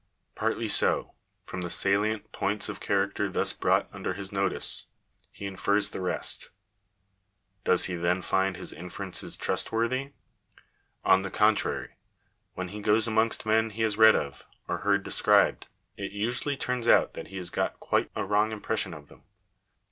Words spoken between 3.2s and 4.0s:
thus brought